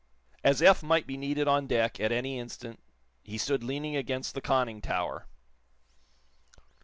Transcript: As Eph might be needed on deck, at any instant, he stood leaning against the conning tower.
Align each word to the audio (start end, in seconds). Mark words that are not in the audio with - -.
As 0.43 0.63
Eph 0.63 0.81
might 0.81 1.05
be 1.05 1.15
needed 1.15 1.47
on 1.47 1.67
deck, 1.67 1.99
at 1.99 2.11
any 2.11 2.39
instant, 2.39 2.79
he 3.21 3.37
stood 3.37 3.63
leaning 3.63 3.95
against 3.95 4.33
the 4.33 4.41
conning 4.41 4.81
tower. 4.81 5.27